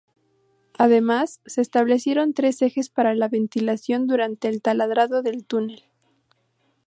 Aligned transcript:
Además, 0.79 1.41
se 1.45 1.61
establecieron 1.61 2.33
tres 2.33 2.63
ejes 2.63 2.89
para 2.89 3.13
la 3.13 3.27
ventilación 3.29 4.07
durante 4.07 4.47
el 4.47 4.59
taladrado 4.59 5.21
del 5.21 5.45
túnel. 5.45 5.83